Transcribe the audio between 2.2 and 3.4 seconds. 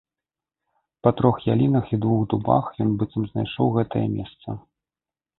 дубах ён быццам